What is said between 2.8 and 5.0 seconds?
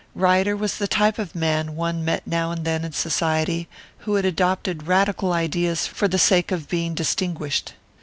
in Society, who had adopted